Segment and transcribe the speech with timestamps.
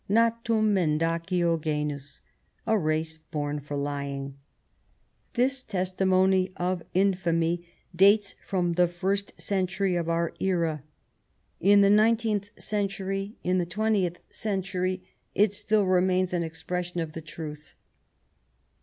[0.09, 2.21] Natum mendacio genus
[2.65, 4.37] (A race born for ly ing).
[5.33, 10.81] This testimony of infamy dates from the first century of our era;
[11.59, 15.03] in the nineteenth century, in the twentieth century,
[15.35, 17.75] it still remains an expression of the truth.